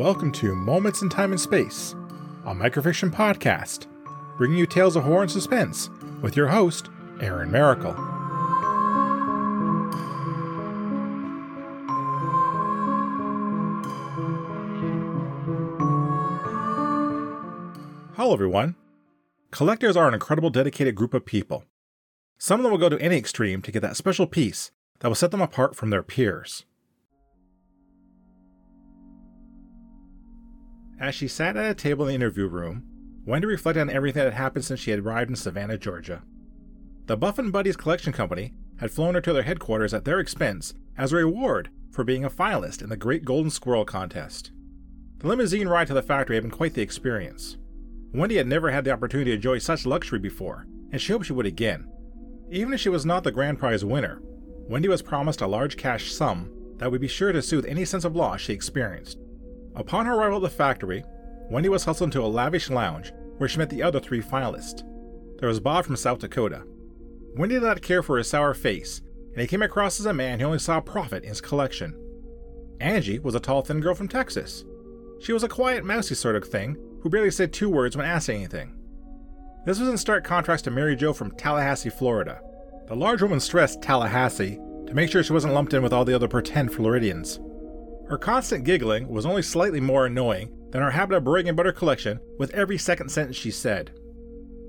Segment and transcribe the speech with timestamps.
[0.00, 1.94] Welcome to Moments in Time and Space,
[2.46, 3.86] a microfiction podcast,
[4.38, 5.90] bringing you tales of horror and suspense
[6.22, 6.88] with your host,
[7.20, 7.94] Aaron Maracle.
[18.16, 18.76] Hello, everyone.
[19.50, 21.64] Collectors are an incredible, dedicated group of people.
[22.38, 25.14] Some of them will go to any extreme to get that special piece that will
[25.14, 26.64] set them apart from their peers.
[31.00, 32.84] As she sat at a table in the interview room,
[33.24, 36.22] Wendy reflected on everything that had happened since she had arrived in Savannah, Georgia.
[37.06, 40.74] The Buff and Buddies Collection Company had flown her to their headquarters at their expense
[40.98, 44.52] as a reward for being a finalist in the Great Golden Squirrel Contest.
[45.18, 47.56] The limousine ride to the factory had been quite the experience.
[48.12, 51.32] Wendy had never had the opportunity to enjoy such luxury before, and she hoped she
[51.32, 51.90] would again.
[52.50, 54.20] Even if she was not the grand prize winner,
[54.68, 58.04] Wendy was promised a large cash sum that would be sure to soothe any sense
[58.04, 59.18] of loss she experienced.
[59.80, 61.06] Upon her arrival at the factory,
[61.48, 64.82] Wendy was hustled into a lavish lounge where she met the other three finalists.
[65.38, 66.64] There was Bob from South Dakota.
[67.34, 69.00] Wendy did not care for his sour face,
[69.32, 71.98] and he came across as a man who only saw profit in his collection.
[72.78, 74.66] Angie was a tall, thin girl from Texas.
[75.18, 78.28] She was a quiet, mousy sort of thing who barely said two words when asked
[78.28, 78.76] anything.
[79.64, 82.42] This was in stark contrast to Mary Jo from Tallahassee, Florida.
[82.86, 86.14] The large woman stressed Tallahassee to make sure she wasn't lumped in with all the
[86.14, 87.40] other pretend Floridians.
[88.10, 91.72] Her constant giggling was only slightly more annoying than her habit of bragging about her
[91.72, 93.92] collection with every second sentence she said.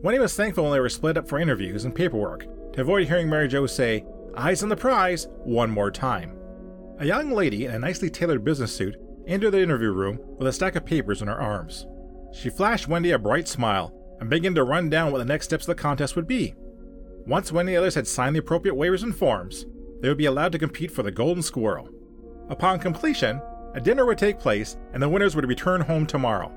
[0.03, 3.27] Wendy was thankful when they were split up for interviews and paperwork to avoid hearing
[3.27, 4.05] Mary Jo say,
[4.37, 6.37] Eyes on the prize, one more time.
[6.99, 10.53] A young lady in a nicely tailored business suit entered the interview room with a
[10.53, 11.87] stack of papers in her arms.
[12.31, 15.63] She flashed Wendy a bright smile and began to run down what the next steps
[15.63, 16.53] of the contest would be.
[17.25, 19.65] Once Wendy and the others had signed the appropriate waivers and forms,
[19.99, 21.89] they would be allowed to compete for the Golden Squirrel.
[22.51, 23.41] Upon completion,
[23.73, 26.51] a dinner would take place and the winners would return home tomorrow.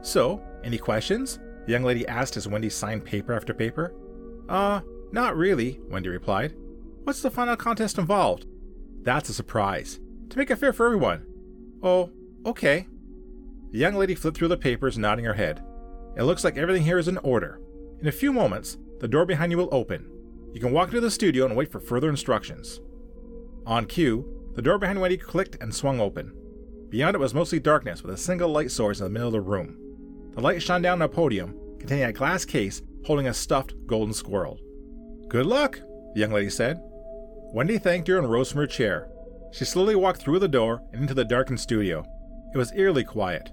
[0.00, 1.38] So, any questions?
[1.66, 3.94] The young lady asked as Wendy signed paper after paper.
[4.48, 4.80] Uh,
[5.12, 6.54] not really, Wendy replied.
[7.04, 8.46] What's the final contest involved?
[9.02, 10.00] That's a surprise.
[10.30, 11.26] To make it fair for everyone.
[11.82, 12.10] Oh,
[12.46, 12.88] okay.
[13.72, 15.62] The young lady flipped through the papers, nodding her head.
[16.16, 17.60] It looks like everything here is in order.
[18.00, 20.10] In a few moments, the door behind you will open.
[20.54, 22.80] You can walk into the studio and wait for further instructions.
[23.66, 26.32] On cue, the door behind Wendy clicked and swung open.
[26.88, 29.40] Beyond it was mostly darkness with a single light source in the middle of the
[29.42, 29.76] room.
[30.34, 34.14] The light shone down on a podium containing a glass case holding a stuffed golden
[34.14, 34.58] squirrel.
[35.28, 35.78] Good luck,
[36.14, 36.80] the young lady said.
[37.52, 39.10] Wendy thanked her and rose from her chair.
[39.52, 42.04] She slowly walked through the door and into the darkened studio.
[42.54, 43.50] It was eerily quiet,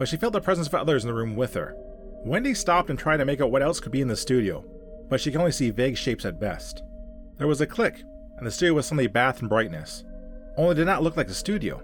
[0.00, 1.76] but she felt the presence of others in the room with her.
[2.24, 4.64] Wendy stopped and tried to make out what else could be in the studio,
[5.08, 6.82] but she could only see vague shapes at best.
[7.38, 8.02] There was a click,
[8.36, 10.04] and the studio was suddenly bathed in brightness
[10.60, 11.82] only did not look like a studio.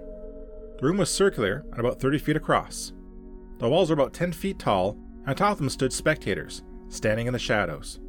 [0.78, 2.92] The room was circular and about 30 feet across.
[3.59, 7.38] The walls were about 10 feet tall, and atop them stood spectators, standing in the
[7.38, 8.00] shadows.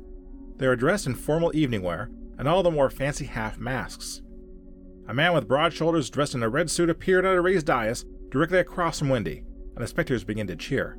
[0.58, 4.22] They were dressed in formal evening wear, and all of them wore fancy half masks.
[5.08, 8.06] A man with broad shoulders dressed in a red suit appeared at a raised dais
[8.30, 9.44] directly across from Wendy,
[9.76, 10.98] and the spectators began to cheer.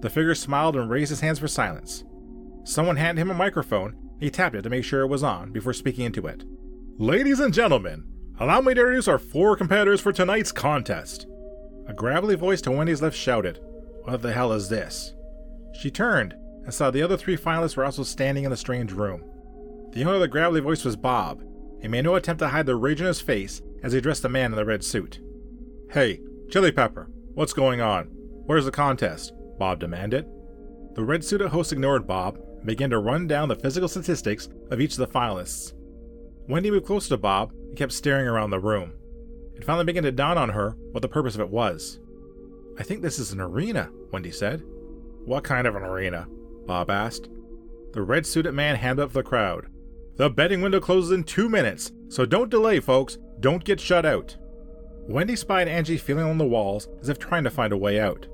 [0.00, 2.04] The figure smiled and raised his hands for silence.
[2.64, 5.50] Someone handed him a microphone, and he tapped it to make sure it was on
[5.50, 6.44] before speaking into it.
[6.98, 8.04] Ladies and gentlemen,
[8.40, 11.26] Allow me to introduce our four competitors for tonight's contest.
[11.86, 13.60] A gravelly voice to Wendy's left shouted,
[14.04, 15.14] What the hell is this?
[15.80, 16.34] She turned
[16.64, 19.22] and saw the other three finalists were also standing in the strange room.
[19.92, 21.42] The owner of the gravelly voice was Bob.
[21.80, 24.28] He made no attempt to hide the rage in his face as he addressed the
[24.28, 25.20] man in the red suit.
[25.90, 26.20] Hey,
[26.50, 28.06] Chili Pepper, what's going on?
[28.46, 29.34] Where's the contest?
[29.58, 30.26] Bob demanded.
[30.94, 34.80] The red suited host ignored Bob and began to run down the physical statistics of
[34.80, 35.74] each of the finalists.
[36.48, 38.92] Wendy moved closer to Bob and kept staring around the room.
[39.54, 42.00] It finally began to dawn on her what the purpose of it was.
[42.78, 44.62] I think this is an arena, Wendy said.
[45.24, 46.26] What kind of an arena?
[46.66, 47.28] Bob asked.
[47.92, 49.66] The red suited man handed up the crowd.
[50.16, 53.18] The betting window closes in two minutes, so don't delay, folks.
[53.40, 54.36] Don't get shut out.
[55.08, 58.26] Wendy spied Angie feeling on the walls as if trying to find a way out.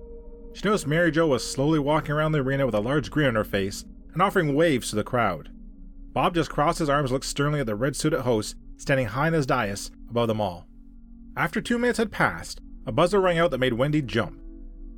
[0.53, 3.35] She noticed Mary Jo was slowly walking around the arena with a large grin on
[3.35, 5.51] her face and offering waves to the crowd.
[6.19, 9.29] Bob just crossed his arms and looked sternly at the red suited host standing high
[9.29, 10.67] on his dais above them all.
[11.37, 14.41] After two minutes had passed, a buzzer rang out that made Wendy jump.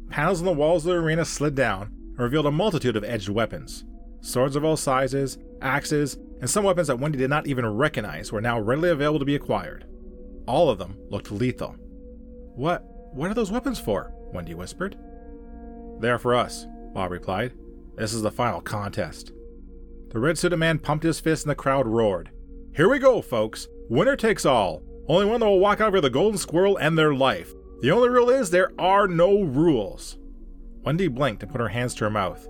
[0.09, 3.29] Panels on the walls of the arena slid down and revealed a multitude of edged
[3.29, 3.85] weapons
[4.23, 8.41] swords of all sizes, axes, and some weapons that Wendy did not even recognize were
[8.41, 9.85] now readily available to be acquired.
[10.47, 11.77] All of them looked lethal.
[12.55, 12.83] What
[13.13, 14.15] what are those weapons for?
[14.33, 14.97] Wendy whispered.
[16.01, 17.53] They are for us, Bob replied.
[17.97, 19.33] This is the final contest.
[20.11, 22.31] The red suited man pumped his fist and the crowd roared.
[22.75, 23.69] Here we go, folks.
[23.89, 24.83] Winner takes all.
[25.09, 27.53] Only one that will walk out with the golden squirrel and their life.
[27.81, 30.19] The only rule is there are no rules.
[30.83, 32.47] Wendy blinked and put her hands to her mouth.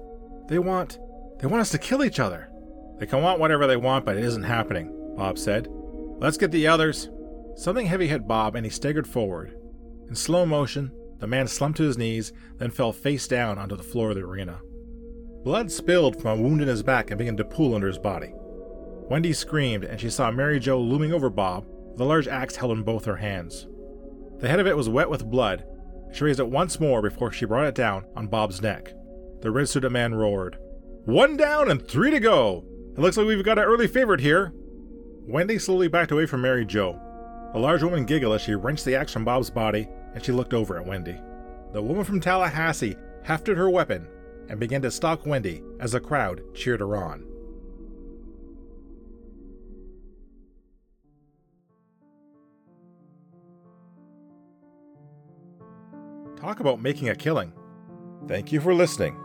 [0.49, 0.99] They want.
[1.39, 2.51] they want us to kill each other.
[2.99, 5.69] They can want whatever they want, but it isn't happening, Bob said.
[6.19, 7.09] Let's get the others.
[7.57, 9.57] Something heavy hit Bob and he staggered forward.
[10.09, 13.83] In slow motion, the man slumped to his knees, then fell face down onto the
[13.83, 14.61] floor of the arena.
[15.43, 18.35] Blood spilled from a wound in his back and began to pool under his body.
[19.09, 22.73] Wendy screamed, and she saw Mary Jo looming over Bob with a large axe held
[22.73, 23.67] in both her hands.
[24.39, 25.65] The head of it was wet with blood.
[26.13, 28.93] She raised it once more before she brought it down on Bob's neck.
[29.41, 30.59] The red suited man roared,
[31.07, 32.65] One down and three to go!
[32.97, 34.53] It looks like we've got an early favorite here.
[35.27, 37.01] Wendy slowly backed away from Mary Jo.
[37.55, 40.53] The large woman giggled as she wrenched the axe from Bob's body and she looked
[40.53, 41.19] over at Wendy.
[41.73, 44.07] The woman from Tallahassee hefted her weapon
[44.51, 47.25] and began to stalk Wendy as the crowd cheered her on.
[56.37, 57.53] Talk about making a killing.
[58.27, 59.17] Thank you for listening.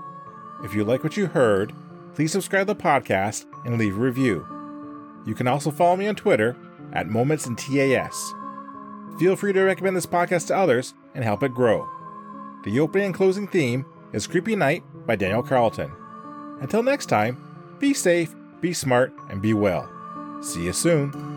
[0.63, 1.73] If you like what you heard,
[2.13, 4.45] please subscribe to the podcast and leave a review.
[5.25, 6.55] You can also follow me on Twitter
[6.93, 8.33] at Moments in TAS.
[9.17, 11.89] Feel free to recommend this podcast to others and help it grow.
[12.63, 15.91] The opening and closing theme is Creepy Night by Daniel Carlton.
[16.61, 17.37] Until next time,
[17.79, 19.89] be safe, be smart, and be well.
[20.41, 21.34] See you soon.